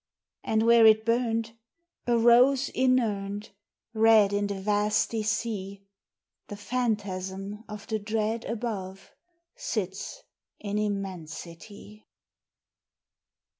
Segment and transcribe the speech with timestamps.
[0.43, 1.55] And where it burned,
[2.07, 3.51] a rose inurned,
[3.93, 5.85] Red in the vasty sea,
[6.47, 9.11] The phantasm of the dread above
[9.55, 10.23] Sits
[10.59, 12.07] in immensity.